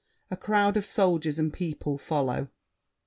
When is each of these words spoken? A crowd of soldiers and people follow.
A 0.31 0.35
crowd 0.35 0.77
of 0.77 0.85
soldiers 0.87 1.37
and 1.37 1.53
people 1.53 1.99
follow. 1.99 2.47